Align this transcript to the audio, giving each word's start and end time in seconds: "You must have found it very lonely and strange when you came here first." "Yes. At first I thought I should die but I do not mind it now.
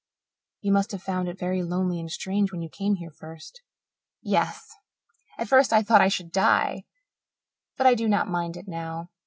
"You 0.61 0.71
must 0.71 0.93
have 0.93 1.03
found 1.03 1.27
it 1.29 1.37
very 1.37 1.61
lonely 1.61 1.99
and 1.99 2.09
strange 2.11 2.51
when 2.51 2.63
you 2.63 2.69
came 2.69 2.95
here 2.95 3.11
first." 3.11 3.61
"Yes. 4.23 4.67
At 5.37 5.47
first 5.47 5.71
I 5.71 5.83
thought 5.83 6.01
I 6.01 6.07
should 6.09 6.31
die 6.31 6.85
but 7.77 7.85
I 7.85 7.93
do 7.93 8.07
not 8.09 8.27
mind 8.27 8.57
it 8.57 8.67
now. 8.67 9.11